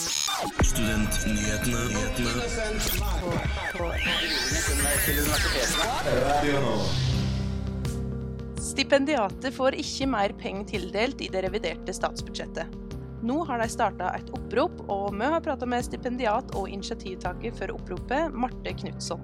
[0.00, 1.80] Studentnyhetene.
[8.60, 12.66] Stipendiater får ikke mer penger tildelt i det reviderte statsbudsjettet.
[13.26, 17.76] Nå har de starta et opprop, og vi har prata med stipendiat og initiativtaker for
[17.76, 19.20] oppropet, Marte Knutson.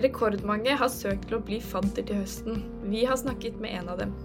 [0.00, 2.64] Rekordmange har søkt til å bli fadder til høsten.
[2.88, 4.16] Vi har snakket med en av dem.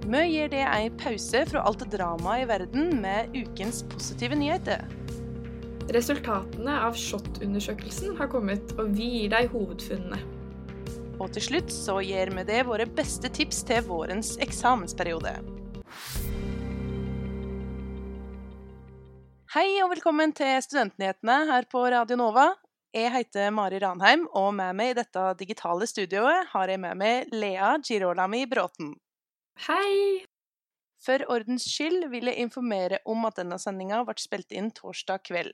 [0.00, 4.86] Vi gir det en pause fra alt dramaet i verden med ukens positive nyheter.
[5.92, 10.20] Resultatene av SHoT-undersøkelsen har kommet, og vi gir deg hovedfunnene.
[11.20, 15.34] Og til slutt så gir vi det våre beste tips til vårens eksamensperiode.
[19.52, 22.48] Hei og velkommen til Studentnyhetene her på Radio Nova.
[22.96, 27.36] Jeg heter Mari Ranheim, og med meg i dette digitale studioet har jeg med meg
[27.36, 28.96] Lea Girolami Bråten.
[29.58, 30.24] Hei!
[31.00, 35.52] For ordens skyld vil jeg informere om at denne sendinga ble spilt inn torsdag kveld.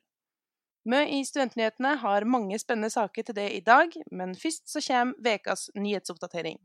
[0.86, 5.34] Vi i Studentnyhetene har mange spennende saker til det i dag, men først så kommer
[5.34, 6.60] ukas nyhetsoppdatering.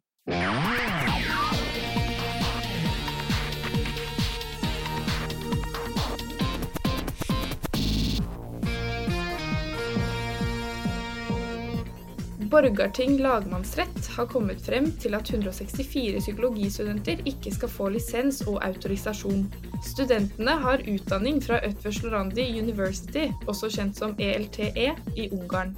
[12.51, 19.45] Borgarting lagmannsrett har kommet frem til at 164 psykologistudenter ikke skal få lisens og autorisasjon.
[19.85, 24.67] Studentene har utdanning fra Ötvöslorandi University, også kjent som ELTE,
[25.15, 25.71] i Ungarn.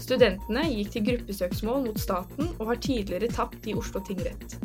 [0.00, 4.56] Studentene gikk til gruppesøksmål mot staten og har tidligere tapt i Oslo tingrett.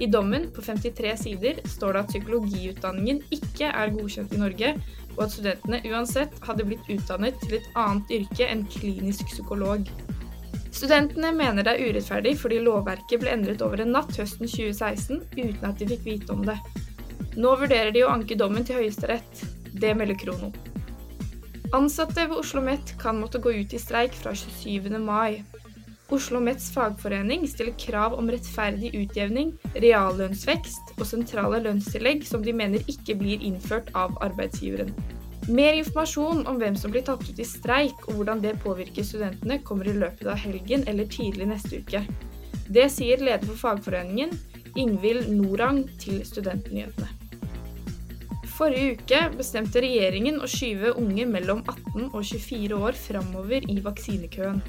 [0.00, 4.74] I dommen på 53 sider står det at psykologiutdanningen ikke er godkjent i Norge,
[5.18, 9.84] og at studentene uansett hadde blitt utdannet til et annet yrke enn klinisk psykolog.
[10.74, 15.66] Studentene mener det er urettferdig fordi lovverket ble endret over en natt høsten 2016 uten
[15.68, 16.58] at de fikk vite om det.
[17.38, 19.44] Nå vurderer de å anke dommen til Høyesterett.
[19.74, 20.50] Det melder Krono.
[21.74, 24.90] Ansatte ved Oslo Met kan måtte gå ut i streik fra 27.
[25.02, 25.42] mai.
[26.14, 32.84] Oslo Mets fagforening stiller krav om rettferdig utjevning, reallønnsvekst og sentrale lønnstillegg som de mener
[32.90, 34.92] ikke blir innført av arbeidsgiveren.
[35.44, 39.58] Mer informasjon om hvem som blir tatt ut i streik og hvordan det påvirker studentene,
[39.60, 42.00] kommer i løpet av helgen eller tidlig neste uke.
[42.72, 44.32] Det sier leder for fagforeningen,
[44.80, 47.10] Ingvild Norang, til Studentnyhetene.
[48.54, 54.62] Forrige uke bestemte regjeringen å skyve unge mellom 18 og 24 år framover i vaksinekøen.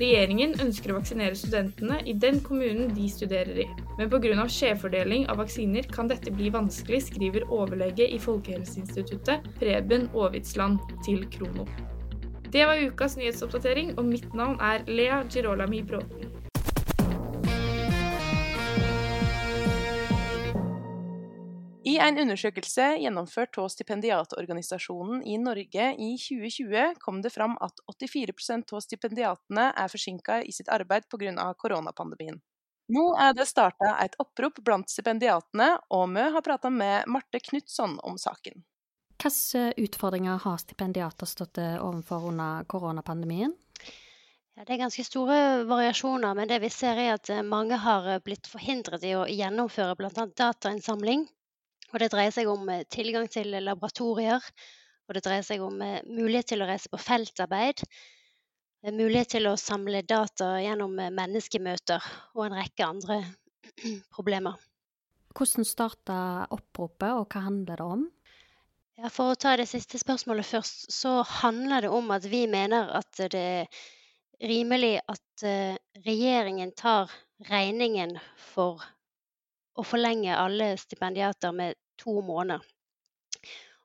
[0.00, 4.46] Regjeringen ønsker å vaksinere studentene i den kommunen de studerer i, men pga.
[4.48, 11.68] skjevfordeling av vaksiner kan dette bli vanskelig, skriver overlege i Folkehelseinstituttet Preben Aavitsland til Krono.
[12.52, 16.41] Det var ukas nyhetsoppdatering, og mitt navn er Lea Girolami Bråten.
[21.92, 28.72] I en undersøkelse gjennomført av Stipendiatorganisasjonen i Norge i 2020 kom det fram at 84%
[28.72, 31.50] av stipendiatene er forsinka i sitt arbeid pga.
[31.58, 32.38] koronapandemien.
[32.96, 37.98] Nå er det starta et opprop blant stipendiatene, og vi har prata med Marte Knutson
[38.00, 38.64] om saken.
[39.22, 43.52] Hvilke utfordringer har stipendiater stått overfor under koronapandemien?
[44.56, 45.36] Ja, det er ganske store
[45.68, 50.26] variasjoner, men det vi ser er at mange har blitt forhindret i å gjennomføre bl.a.
[50.40, 51.28] datainnsamling.
[51.92, 54.40] Og det dreier seg om tilgang til laboratorier,
[55.08, 57.82] og det dreier seg om mulighet til å reise på feltarbeid,
[58.90, 63.18] mulighet til å samle data gjennom menneskemøter og en rekke andre
[64.16, 64.56] problemer.
[65.36, 66.16] Hvordan starta
[66.52, 68.06] oppropet, og hva handler det om?
[69.00, 72.90] Ja, for å ta det siste spørsmålet først, så handler det om at vi mener
[72.98, 73.84] at det er
[74.42, 75.44] rimelig at
[76.04, 77.12] regjeringen tar
[77.48, 78.16] regningen
[78.52, 78.82] for
[79.78, 82.62] å forlenge alle stipendiater med to måneder.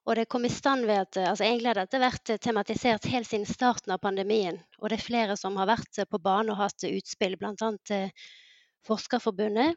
[0.07, 3.47] Og det kom i stand ved at altså Egentlig har dette vært tematisert helt siden
[3.49, 4.61] starten av pandemien.
[4.79, 7.99] Og det er flere som har vært på banen og hatt utspill, bl.a.
[8.87, 9.75] Forskerforbundet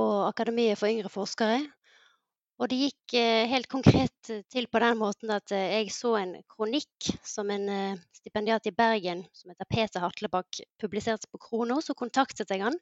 [0.00, 1.60] og Akademiet for yngre forskere.
[2.62, 3.16] Og det gikk
[3.50, 8.76] helt konkret til på den måten at jeg så en kronikk som en stipendiat i
[8.76, 11.80] Bergen som heter Peter Hatlebakk publiserte på Krono.
[11.84, 12.78] Så kontaktet jeg han,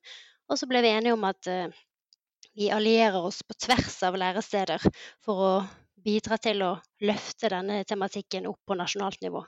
[0.46, 1.50] og så ble vi enige om at
[2.56, 4.82] vi allierer oss på tvers av læresteder
[5.24, 5.52] for å
[6.00, 6.74] bidra til å
[7.04, 9.44] løfte denne tematikken opp på nasjonalt nivå.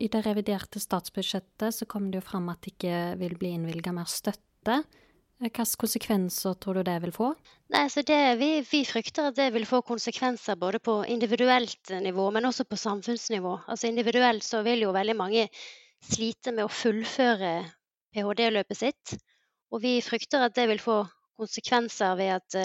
[0.00, 3.92] I det reviderte statsbudsjettet så kom det jo fram at det ikke vil bli innvilga
[3.92, 4.80] mer støtte.
[5.40, 7.30] Hvilke konsekvenser tror du det vil få?
[7.72, 12.48] Nei, det, vi, vi, frykter at det vil få konsekvenser både på individuelt nivå, men
[12.48, 13.54] også på samfunnsnivå.
[13.66, 15.46] Altså Individuelt så vil jo veldig mange
[16.04, 17.54] slite med å fullføre
[18.12, 19.16] ph.d.-løpet sitt.
[19.72, 21.02] Og vi frykter at det vil få
[21.40, 22.58] konsekvenser ved at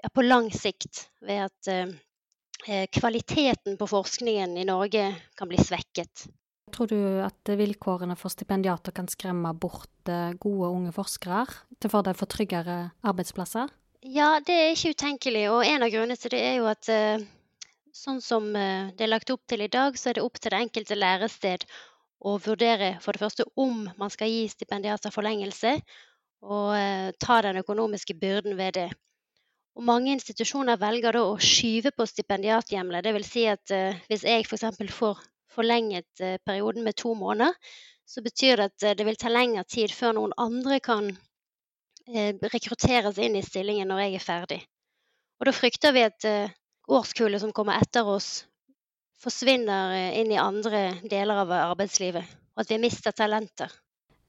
[0.00, 6.28] ja, på lang sikt ved at eh, kvaliteten på forskningen i Norge kan bli svekket.
[6.70, 11.44] Tror du at vilkårene for stipendiater kan skremme bort eh, gode unge forskere
[11.80, 13.70] til fordel for tryggere arbeidsplasser?
[14.00, 15.44] Ja, det er ikke utenkelig.
[15.52, 17.24] Og en av grunnene til det er jo at eh,
[17.96, 20.54] sånn som eh, det er lagt opp til i dag, så er det opp til
[20.54, 21.66] det enkelte lærested
[22.20, 25.78] å vurdere for det første om man skal gi stipendiater forlengelse,
[26.40, 28.88] og ta den økonomiske byrden ved det.
[29.76, 33.06] Og mange institusjoner velger da å skyve på stipendiathjemler.
[33.14, 33.70] Vil si at
[34.08, 34.80] hvis jeg f.eks.
[34.90, 35.20] får
[35.54, 37.54] forlenget eh, perioden med to måneder,
[38.06, 42.34] så betyr det at eh, det vil ta lengre tid før noen andre kan eh,
[42.54, 44.60] rekrutteres inn i stillingen når jeg er ferdig.
[45.40, 46.26] Og da frykter vi at
[46.90, 48.44] årskullet som kommer etter oss,
[49.20, 53.72] forsvinner inn i andre deler av arbeidslivet, og at vi mister talenter.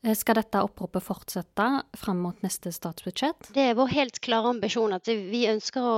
[0.01, 3.51] Skal dette oppropet fortsette fram mot neste statsbudsjett?
[3.53, 5.97] Det er vår helt klare ambisjon at vi ønsker å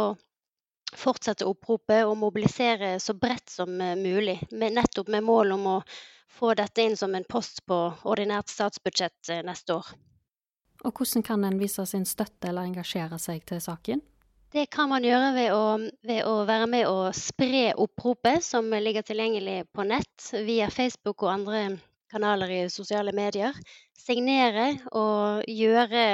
[0.98, 5.78] fortsette oppropet og mobilisere så bredt som eh, mulig, med, nettopp med mål om å
[6.34, 9.94] få dette inn som en post på ordinært statsbudsjett eh, neste år.
[10.84, 14.04] Og hvordan kan en vise sin støtte eller engasjere seg til saken?
[14.54, 15.64] Det kan man gjøre ved å,
[16.06, 21.32] ved å, være med og spre oppropet, som ligger tilgjengelig på nett via Facebook og
[21.32, 21.64] andre
[22.14, 23.58] kanaler i sosiale medier.
[23.98, 26.06] Signere og gjøre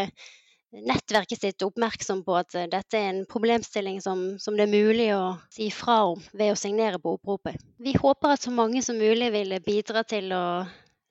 [0.70, 5.08] nettverket sitt oppmerksom på at eh, dette er en problemstilling som, som, det er mulig
[5.16, 7.58] å si fra om ved å signere på oppropet.
[7.82, 10.44] Vi håper at så mange som mulig vil bidra til å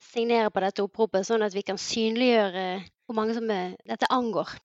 [0.09, 2.65] signere på dette oppropet, sånn at vi kan synliggjøre
[3.05, 4.55] hvor mange som eh, dette angår.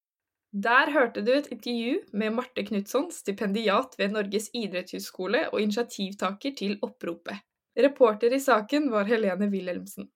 [0.55, 6.77] Der hørte du et intervju med Marte Knutson, stipendiat ved Norges idrettshusskole og initiativtaker til
[6.87, 7.43] oppropet.
[7.75, 10.07] Reporter i saken var Helene Wilhelmsen.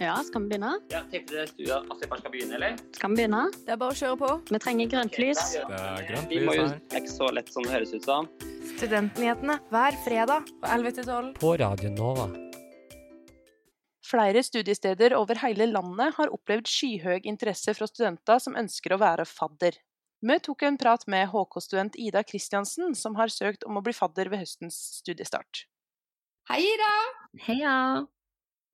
[0.00, 0.72] Ja, skal vi begynne?
[0.92, 2.76] Ja, Tenker dere du at jeg bare skal begynne, eller?
[2.96, 3.42] Skal vi begynne?
[3.66, 4.30] Det er bare å kjøre på.
[4.48, 5.42] Vi trenger grønt lys.
[5.56, 8.08] Det er grønt Vi lys må jo er ikke så lett som det høres ut
[8.08, 8.30] som.
[8.76, 11.34] Studentnyhetene hver fredag på 11 til 12.
[11.42, 12.30] På Radio Nova.
[14.10, 19.28] Flere studiesteder over hele landet har opplevd skyhøy interesse fra studenter som ønsker å være
[19.28, 19.76] fadder.
[20.20, 24.28] Vi tok en prat med HK-student Ida Kristiansen, som har søkt om å bli fadder
[24.32, 25.62] ved høstens studiestart.
[26.50, 26.90] Hei, Ida!
[27.46, 27.76] Heia!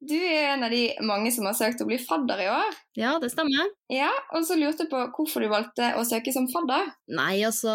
[0.05, 2.75] Du er en av de mange som har søkt å bli fadder i år.
[3.01, 3.71] Ja, det stemmer.
[3.93, 6.91] Ja, Og så lurte jeg på hvorfor du valgte å søke som fadder.
[7.17, 7.73] Nei, altså,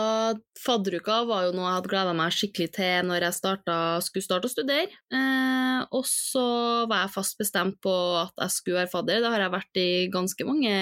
[0.61, 4.51] fadderuka var jo noe jeg hadde gleda meg skikkelig til når jeg startet, skulle starte
[4.51, 5.01] å studere.
[5.09, 6.45] Eh, og så
[6.91, 9.23] var jeg fast bestemt på at jeg skulle være fadder.
[9.25, 10.75] Det har jeg vært i ganske mange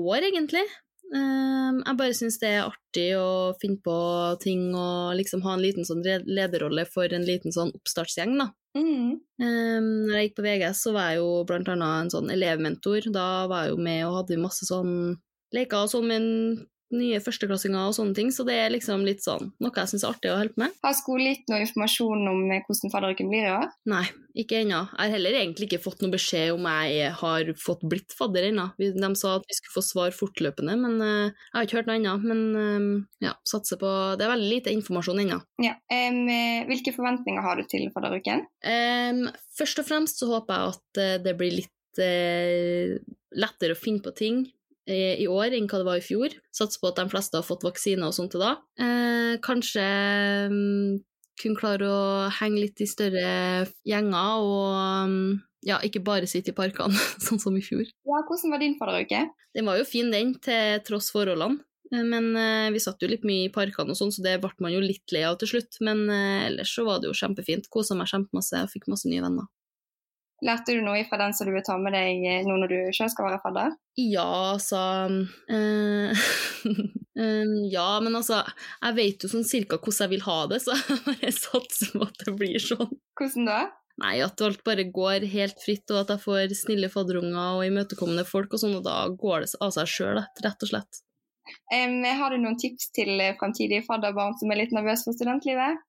[0.00, 0.64] år, egentlig.
[1.10, 3.96] Eh, jeg bare syns det er artig å finne på
[4.42, 8.50] ting og liksom ha en liten sånn lederrolle for en liten sånn oppstartsgjeng, da.
[8.78, 9.18] Mm.
[9.42, 13.08] Um, når jeg gikk på VGS, så var jeg jo blant annet en sånn elevmentor.
[13.10, 14.92] Da var jeg jo med og hadde masse sånn
[15.54, 16.28] leker sånn med
[16.96, 20.14] nye førsteklassinger og sånne ting, så det er liksom litt sånn noe jeg syns er
[20.14, 20.74] artig å holde på med.
[20.84, 23.68] Har skolen gitt noe informasjon om eh, hvordan fadderuken blir i år?
[23.90, 24.02] Nei,
[24.42, 24.82] ikke ennå.
[24.90, 28.68] Jeg har heller egentlig ikke fått noe beskjed om jeg har fått blitt fadder ennå.
[28.78, 31.98] De sa at vi skulle få svar fortløpende, men uh, jeg har ikke hørt noe
[32.00, 32.14] ennå.
[32.24, 35.40] Men uh, ja, satser på Det er veldig lite informasjon ennå.
[35.62, 35.76] Ja.
[35.90, 36.22] Um,
[36.70, 38.46] hvilke forventninger har du til fadderuken?
[38.66, 39.26] Um,
[39.58, 44.44] først og fremst så håper jeg at det blir litt lettere å finne på ting
[44.88, 46.34] i år enn hva det var i fjor.
[46.54, 48.56] Satser på at de fleste har fått vaksine og sånt til da.
[48.80, 49.84] Eh, kanskje
[50.50, 50.98] um,
[51.40, 52.02] kunne klare å
[52.40, 55.16] henge litt i større gjenger og um,
[55.66, 56.96] ja, ikke bare sitte i parkene,
[57.26, 57.84] sånn som i fjor.
[57.84, 59.26] Ja, Hvordan var din fadderuke?
[59.56, 61.60] Den var jo fin, den, til tross forholdene.
[61.90, 64.70] Men eh, vi satt jo litt mye i parkene og sånn, så det ble man
[64.70, 65.80] jo litt lei av til slutt.
[65.82, 67.66] Men eh, ellers så var det jo kjempefint.
[67.72, 69.48] Kosa meg kjempemasse og fikk masse nye venner.
[70.44, 73.12] Lærte du noe fra den som du vil ta med deg nå når du selv
[73.12, 73.74] skal være fadder?
[74.00, 74.78] Ja, altså
[75.52, 76.22] øh,
[77.20, 78.40] øh, Ja, men altså
[78.80, 82.08] Jeg vet jo sånn cirka hvordan jeg vil ha det, så jeg bare satser på
[82.08, 82.96] at det blir sånn.
[83.20, 83.60] Hvordan da?
[84.00, 88.24] Nei, at alt bare går helt fritt, og at jeg får snille fadderunger og imøtekommende
[88.24, 91.02] folk og sånn, og da går det av seg sjøl, rett og slett.
[91.74, 95.82] Um, har du noen tips til fremtidige fadderbarn som er litt nervøse for studentlivet?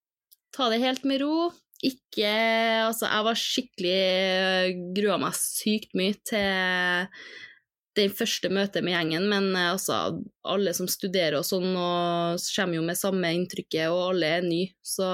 [0.51, 1.51] Ta det helt med ro
[1.85, 2.31] ikke
[2.87, 7.09] Altså, jeg var skikkelig Grua meg sykt mye til
[7.97, 9.97] det første møtet med gjengen, men altså,
[10.47, 14.69] alle som studerer og sånn, og kommer jo med samme inntrykket, og alle er nye,
[14.79, 15.09] så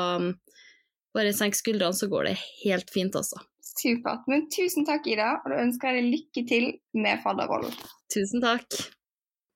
[1.17, 3.41] bare senk skuldrene, så går det helt fint, altså.
[3.65, 4.29] Supert.
[4.29, 6.69] Men tusen takk, Ida, og da ønsker jeg deg lykke til
[7.01, 7.73] med fadderrollen.
[8.13, 8.79] Tusen takk.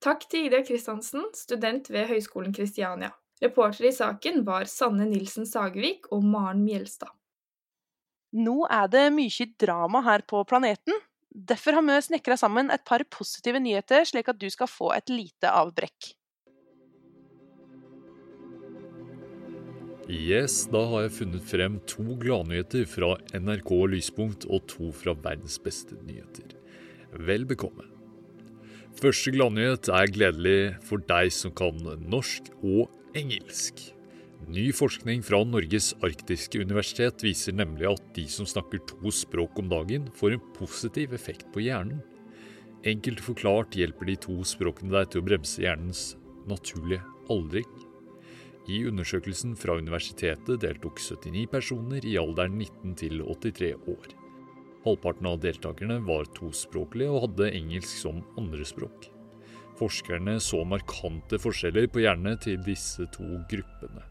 [0.02, 3.14] Takk til Ida Kristiansen, student ved Høgskolen Kristiania.
[3.42, 7.10] Reportere i saken var Sanne Nilsen Sagevik og Maren Mjelstad.
[8.32, 10.96] Nå er det mye drama her på planeten.
[11.32, 15.10] Derfor har vi snekra sammen et par positive nyheter, slik at du skal få et
[15.12, 16.14] lite avbrekk.
[20.12, 25.56] Yes, da har jeg funnet frem to gladnyheter fra NRK Lyspunkt og to fra verdens
[25.64, 26.58] beste nyheter.
[27.28, 27.88] Vel bekomme.
[29.00, 31.80] Første gladnyhet er gledelig for deg som kan
[32.12, 33.82] norsk og engelsk.
[34.50, 39.70] Ny forskning fra Norges arktiske universitet viser nemlig at de som snakker to språk om
[39.72, 42.02] dagen, får en positiv effekt på hjernen.
[42.88, 46.16] Enkelt forklart hjelper de to språkene deg til å bremse hjernens
[46.50, 47.70] naturlige aldring.
[48.72, 54.12] I undersøkelsen fra universitetet deltok 79 personer i alderen 19 til 83 år.
[54.82, 59.12] Halvparten av deltakerne var tospråklige og hadde engelsk som andrespråk.
[59.82, 64.04] Forskerne så markante forskjeller på hjernene til disse to gruppene.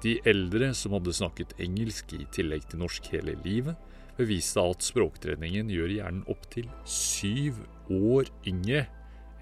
[0.00, 3.76] De eldre som hadde snakket engelsk i tillegg til norsk hele livet,
[4.16, 7.60] beviste at språktreningen gjør hjernen opptil syv
[7.92, 8.86] år yngre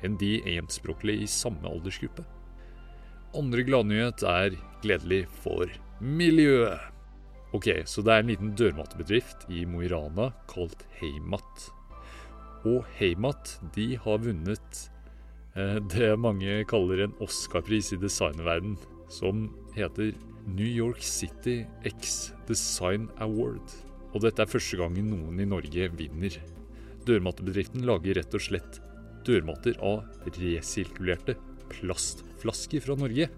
[0.03, 2.25] enn de enspråklige i samme aldersgruppe.
[3.39, 5.71] Andre gladnyhet er gledelig for
[6.03, 6.89] miljøet.
[7.55, 11.69] Ok, så det er en liten dørmatbedrift i Mo i Rana kalt Heimat.
[12.67, 14.89] Og Heimat de har vunnet
[15.55, 18.79] det mange kaller en Oscar-pris i designverden,
[19.13, 20.15] som heter
[20.47, 23.75] New York City X Design Award.
[24.13, 26.39] Og dette er første gangen noen i Norge vinner.
[27.07, 28.81] Dørmattebedriften lager rett og slett
[29.27, 30.03] dørmatter av
[30.39, 31.37] resirkulerte
[31.73, 33.29] plastflasker fra Norge.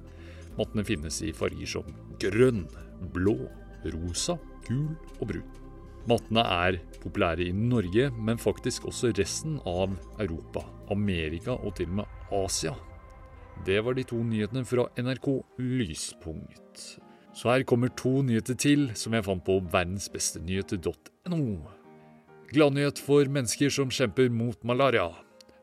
[0.54, 1.90] Mattene finnes i farger som
[2.22, 2.64] grønn,
[3.14, 3.36] blå,
[3.90, 5.63] rosa, gul og brun.
[6.04, 10.60] Mattene er populære i Norge, men faktisk også resten av Europa,
[10.92, 12.74] Amerika og til og med Asia.
[13.64, 15.28] Det var de to nyhetene fra NRK
[15.62, 16.84] Lyspunkt.
[17.34, 21.40] Så her kommer to nyheter til som jeg fant på verdensbestenyheter.no.
[22.52, 25.08] Gladnyhet for mennesker som kjemper mot malaria.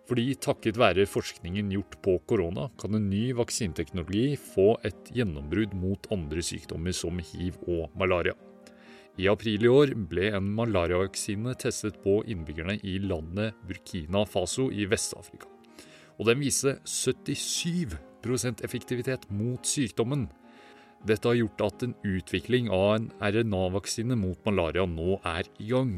[0.09, 6.09] Fordi takket være forskningen gjort på korona, kan en ny vaksineteknologi få et gjennombrudd mot
[6.11, 8.33] andre sykdommer som hiv og malaria.
[9.21, 14.87] I april i år ble en malariavaksine testet på innbyggerne i landet Burkina Faso i
[14.89, 15.45] Vest-Afrika.
[16.17, 20.25] Og den viste 77% effektivitet mot sykdommen.
[21.05, 25.93] Dette har gjort at en utvikling av en RNA-vaksine mot malaria nå er i gang.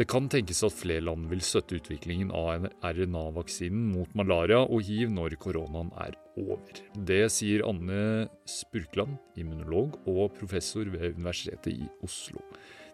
[0.00, 5.10] Det kan tenkes at flere land vil støtte utviklingen av RNA-vaksinen mot malaria og hiv
[5.12, 6.78] når koronaen er over.
[6.96, 12.40] Det sier Anne Spurkland, immunolog og professor ved Universitetet i Oslo,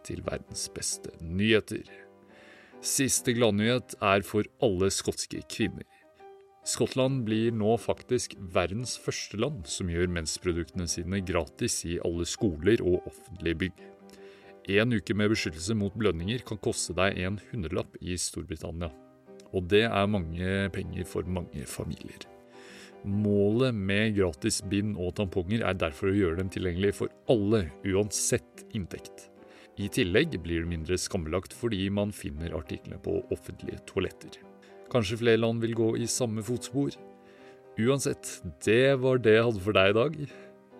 [0.02, 1.86] til verdens beste nyheter.
[2.82, 5.86] Siste gladnyhet er for alle skotske kvinner.
[6.66, 12.82] Skottland blir nå faktisk verdens første land som gjør mensproduktene sine gratis i alle skoler
[12.82, 13.86] og offentlige bygg.
[14.66, 18.88] En uke med beskyttelse mot blødninger kan koste deg en hundrelapp i Storbritannia.
[19.54, 22.26] Og det er mange penger for mange familier.
[23.06, 28.66] Målet med gratis bind og tamponger er derfor å gjøre dem tilgjengelig for alle, uansett
[28.75, 29.28] inntekt.
[29.78, 34.40] I tillegg blir det mindre skambelagt fordi man finner artiklene på offentlige toaletter.
[34.90, 36.96] Kanskje flere land vil gå i samme fotspor?
[37.78, 40.23] Uansett, det var det jeg hadde for deg i dag.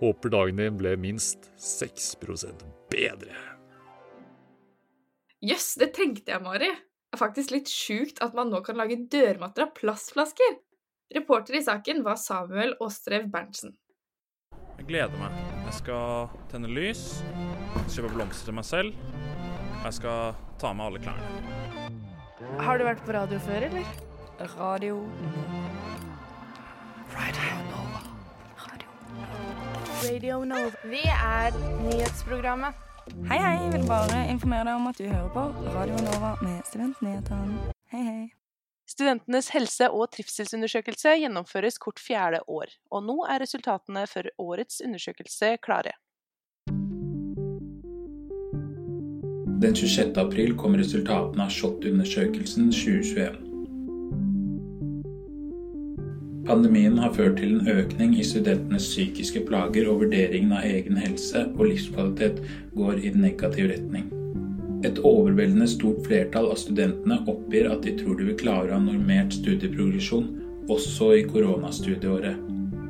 [0.01, 3.56] Håper dagen din ble minst 6% bedre.
[5.45, 6.71] Jøss, yes, det tenkte jeg, Mari.
[6.73, 10.57] Det er faktisk litt sjukt at man nå kan lage dørmatter av plastflasker.
[11.13, 13.75] Reporter i saken var Samuel Åstrev Berntsen.
[14.79, 15.37] Jeg gleder meg.
[15.67, 17.21] Jeg skal tenne lys,
[17.93, 18.97] kjøpe blomster til meg selv,
[19.77, 21.29] og jeg skal ta med alle klærne.
[22.65, 23.93] Har du vært på radio før, eller?
[24.57, 24.99] Radio
[27.13, 28.03] Radio Nova.
[28.65, 28.91] Radio
[30.01, 30.89] Radio Nova.
[30.89, 32.85] Vi er nyhetsprogrammet.
[33.07, 33.55] Hei, hei.
[33.63, 35.43] Jeg vil bare informere deg om at du hører på
[35.77, 37.71] Radio Nova med Studentnyhetene.
[37.93, 38.25] Hei, hei.
[38.91, 45.55] Studentenes helse- og trivselsundersøkelse gjennomføres kort fjerde år, og nå er resultatene for årets undersøkelse
[45.63, 45.95] klare.
[49.63, 50.19] Den 26.
[50.21, 53.46] april kom resultatene av SHoT-undersøkelsen 2021.
[56.47, 61.43] Pandemien har ført til en økning i studentenes psykiske plager, og vurderingen av egen helse
[61.57, 62.39] og livskvalitet
[62.77, 64.05] går i negativ retning.
[64.87, 68.83] Et overveldende stort flertall av studentene oppgir at de tror de vil klare å ha
[68.83, 70.29] normert studieprogresjon
[70.71, 72.39] også i koronastudieåret.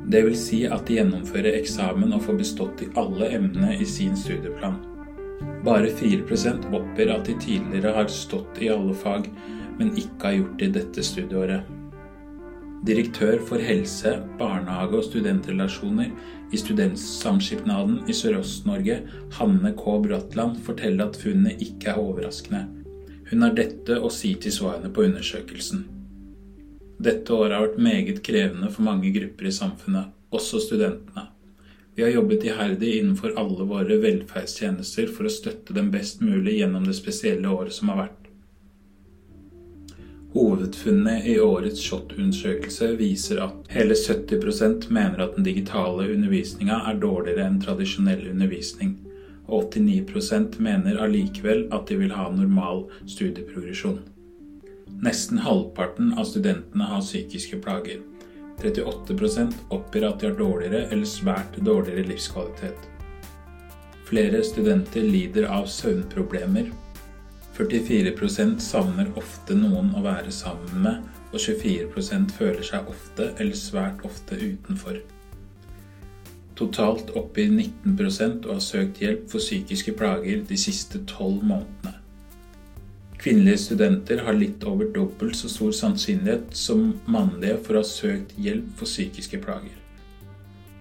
[0.07, 4.13] Det vil si at de gjennomfører eksamen og får bestått i alle emnene i sin
[4.15, 4.77] studieplan.
[5.65, 9.27] Bare 4% oppgir at de tidligere har stått i alle fag,
[9.81, 11.76] men ikke har gjort det i dette studieåret.
[12.85, 16.11] Direktør for helse, barnehage og studentrelasjoner
[16.53, 18.99] i Studentsamskipnaden i Sørøst-Norge,
[19.39, 19.85] Hanne K.
[20.03, 22.67] Bratland, forteller at funnene ikke er overraskende.
[23.31, 25.87] Hun har dette å si til svarene på undersøkelsen.
[27.03, 31.27] Dette året har vært meget krevende for mange grupper i samfunnet, også studentene.
[31.97, 36.85] Vi har jobbet iherdig innenfor alle våre velferdstjenester for å støtte dem best mulig gjennom
[36.85, 38.26] det spesielle året som har vært.
[40.37, 47.47] Hovedfunnet i årets SHoT-undersøkelse viser at hele 70% mener at den digitale undervisninga er dårligere
[47.49, 48.91] enn tradisjonell undervisning,
[49.47, 53.97] og 89% mener allikevel at de vil ha normal studieprogresjon.
[55.07, 58.03] Nesten halvparten av studentene har psykiske plager.
[58.61, 62.91] 38% oppgir at de har dårligere eller svært dårligere livskvalitet.
[64.05, 66.69] Flere studenter lider av søvnproblemer.
[67.57, 74.03] 44 savner ofte noen å være sammen med, og 24% føler seg ofte eller svært
[74.05, 74.99] ofte utenfor.
[76.57, 81.95] Totalt oppgir 19 å ha søkt hjelp for psykiske plager de siste tolv månedene.
[83.17, 88.37] Kvinnelige studenter har litt over dobbelt så stor sannsynlighet som mannlige for å ha søkt
[88.37, 89.73] hjelp for psykiske plager.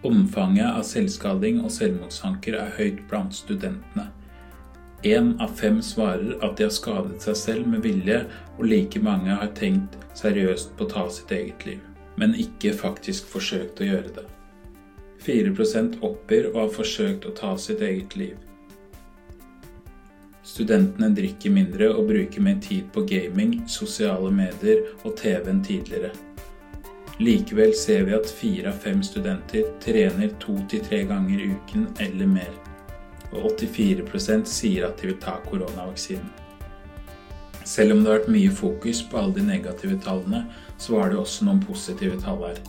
[0.04, 4.10] Omfanget av selvskading og selvmordstanker er høyt blant studentene.
[5.02, 8.22] Én av fem svarer at de har skadet seg selv med vilje,
[8.56, 11.82] og like mange har tenkt seriøst på å ta sitt eget liv,
[12.16, 14.26] men ikke faktisk forsøkt å gjøre det.
[15.26, 18.36] 4% oppgir å ha forsøkt å ta sitt eget liv.
[20.46, 26.12] Studentene drikker mindre og bruker mer tid på gaming, sosiale medier og TV enn tidligere.
[27.18, 31.88] Likevel ser vi at fire av fem studenter trener to til tre ganger i uken
[32.04, 32.54] eller mer.
[33.32, 36.28] Og 84% sier at de vil ta koronavaksinen.
[37.66, 40.44] Selv om det har vært mye fokus på alle de negative tallene,
[40.78, 42.60] så var det også noen positive tall her.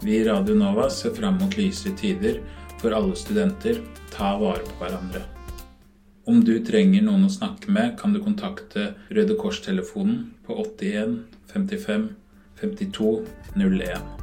[0.00, 2.38] Vi i Radio Nova ser fram mot lysere tider
[2.80, 3.82] for alle studenter.
[4.14, 5.24] Ta vare på hverandre.
[6.28, 11.18] Om du trenger noen å snakke med, kan du kontakte Røde Kors-telefonen på 81
[11.52, 12.08] 55
[12.60, 13.12] 52
[13.56, 14.17] 01.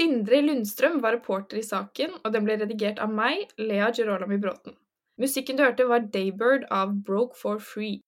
[0.00, 4.72] Sindre Lundstrøm var reporter i saken, og den ble redigert av meg, Lea Gerolami Bråten.
[5.20, 7.98] Musikken du hørte, var Daybird av Broke for Free.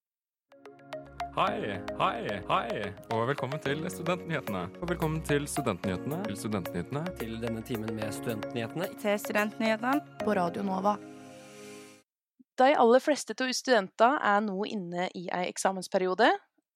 [1.37, 2.79] Hei, hei, hei,
[3.13, 4.63] og velkommen til Studentnyhetene.
[4.81, 6.23] Og velkommen til Studentnyhetene.
[6.31, 7.03] Til Studentnyhetene.
[7.21, 8.89] Til denne timen med Studentnyhetene.
[9.03, 10.97] Til Studentnyhetene på Radio Nova.
[12.57, 16.33] De aller fleste av studenter er nå inne i ei eksamensperiode.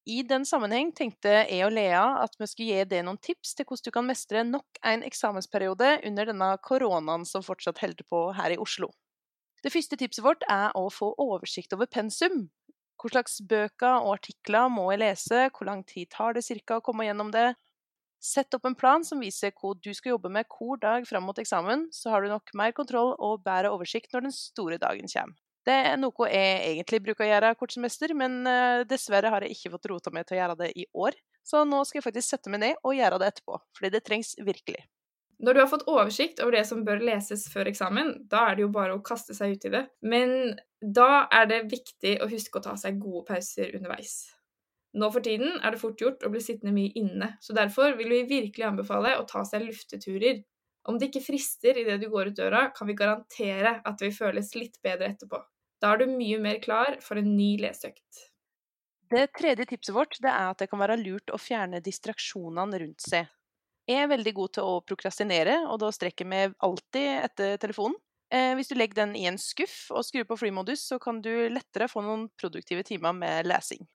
[0.07, 3.67] I den sammenheng tenkte jeg og Lea at vi skulle gi deg noen tips til
[3.67, 8.55] hvordan du kan mestre nok en eksamensperiode under denne koronaen som fortsatt holder på her
[8.55, 8.93] i Oslo.
[9.67, 12.45] Det første tipset vårt er å få oversikt over pensum.
[13.03, 16.85] Hva slags bøker og artikler må jeg lese, hvor lang tid tar det cirka å
[16.87, 17.49] komme gjennom det?
[18.23, 21.43] Sett opp en plan som viser hva du skal jobbe med hver dag fram mot
[21.43, 25.35] eksamen, så har du nok mer kontroll og bedre oversikt når den store dagen kommer.
[25.67, 29.57] Det er noe jeg egentlig bruker å gjøre hvert semester, men eh, dessverre har jeg
[29.57, 31.17] ikke fått rota meg til å gjøre det i år.
[31.47, 34.37] Så nå skal jeg faktisk sette meg ned og gjøre det etterpå, fordi det trengs
[34.47, 34.85] virkelig.
[35.43, 38.65] Når du har fått oversikt over det som bør leses før eksamen, da er det
[38.65, 39.83] jo bare å kaste seg ut i det.
[40.07, 40.31] Men
[40.81, 44.17] da er det viktig å huske å ta seg gode pauser underveis.
[44.97, 48.15] Nå for tiden er det fort gjort å bli sittende mye inne, så derfor vil
[48.15, 50.41] vi virkelig anbefale å ta seg lufteturer.
[50.89, 54.17] Om det ikke frister idet du går ut døra, kan vi garantere at det vil
[54.17, 55.43] føles litt bedre etterpå.
[55.83, 58.27] Da er du mye mer klar for en ny leseøkt.
[59.11, 63.05] Det tredje tipset vårt det er at det kan være lurt å fjerne distraksjonene rundt
[63.05, 63.29] seg.
[63.87, 67.95] Jeg er veldig god til å prokrastinere, og da strekker meg alltid etter telefonen.
[68.35, 71.31] Eh, hvis du legger den i en skuff og skrur på flymodus, så kan du
[71.53, 73.87] lettere få noen produktive timer med lesing.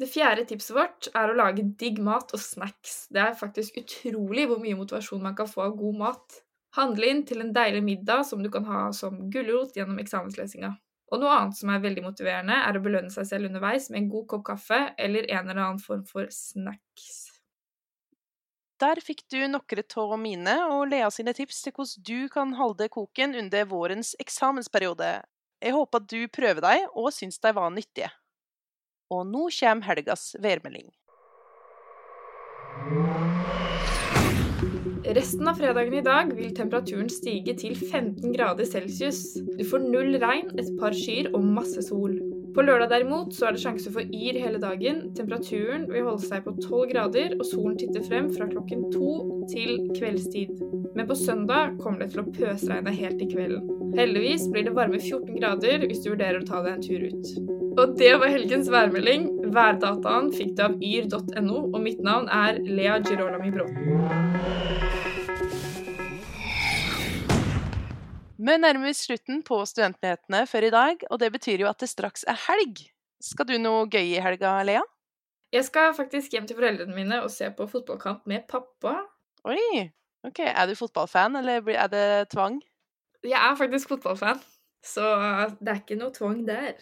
[0.00, 3.06] Det fjerde tipset vårt er å lage digg mat og snacks.
[3.12, 6.40] Det er faktisk utrolig hvor mye motivasjon man kan få av god mat.
[6.76, 10.74] Handle inn til en deilig middag som du kan ha som gulrot gjennom eksamenslesinga.
[11.12, 14.10] Og noe annet som er veldig motiverende, er å belønne seg selv underveis med en
[14.10, 17.26] god kopp kaffe eller en eller annen form for snacks.
[18.82, 22.90] Der fikk du noen av mine og Lea sine tips til hvordan du kan holde
[22.92, 25.22] koken under vårens eksamensperiode.
[25.64, 28.10] Jeg håper at du prøver dem og syns de var nyttige.
[29.08, 30.90] Og nå kommer helgas værmelding.
[35.14, 39.36] Resten av fredagen i dag vil temperaturen stige til 15 grader celsius.
[39.54, 42.16] Du får null regn, et par skyer og masse sol.
[42.56, 45.04] På lørdag derimot så er det sjanse for yr hele dagen.
[45.14, 49.12] Temperaturen vil holde seg på 12 grader, og solen titter frem fra klokken to
[49.52, 50.56] til kveldstid.
[50.96, 53.68] Men på søndag kommer det til å pøsregne helt til kvelden.
[53.94, 57.36] Heldigvis blir det varme 14 grader hvis du vurderer å ta deg en tur ut.
[57.76, 59.28] Og det var helgens værmelding.
[59.54, 64.75] Værdataen fikk du av yr.no, og mitt navn er Lea Girolami Bråten.
[68.46, 71.88] Vi nærmer oss slutten på Studentnyhetene før i dag, og det betyr jo at det
[71.90, 72.84] straks er helg.
[73.22, 74.82] Skal du noe gøy i helga, Lea?
[75.54, 78.98] Jeg skal faktisk hjem til foreldrene mine og se på fotballkamp med pappa.
[79.48, 79.86] Oi!
[80.26, 82.60] Ok, Er du fotballfan, eller er det tvang?
[83.26, 84.40] Jeg er faktisk fotballfan,
[84.84, 85.04] så
[85.60, 86.74] det er ikke noe tvang der.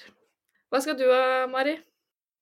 [0.72, 1.77] Hva skal du, ha, Mari?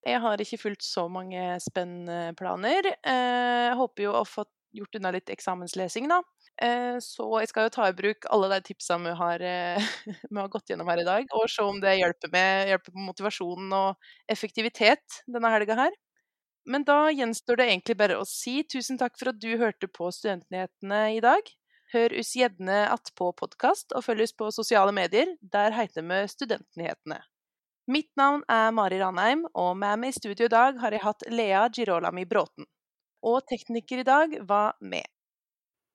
[0.07, 2.87] Jeg har ikke fulgt så mange spennende planer.
[3.03, 6.23] Eh, Jeg håper jo å få gjort unna litt eksamenslesing, da.
[6.61, 9.79] Eh, Så jeg skal jo ta i bruk alle de tipsene vi har, eh,
[10.31, 13.07] vi har gått gjennom her i dag, og se om det hjelper med hjelper på
[13.09, 15.97] motivasjonen og effektivitet denne helga her.
[16.67, 20.11] Men da gjenstår det egentlig bare å si tusen takk for at du hørte på
[20.15, 21.43] Studentnyhetene i dag.
[21.93, 25.37] Hør oss gjerne att på podkast, og følg oss på sosiale medier.
[25.43, 27.19] Der heter vi Studentnyhetene.
[27.89, 31.27] Mitt navn er Mari Ranheim, og med meg i studio i dag har jeg hatt
[31.29, 32.65] Lea Girolami Bråten.
[33.27, 35.05] Og tekniker i dag var med.